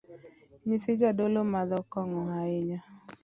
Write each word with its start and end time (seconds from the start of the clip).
Nyithii 0.67 0.99
jadolo 1.01 1.39
madho 1.51 1.79
kong’o 1.91 2.21
ahinya 2.39 2.79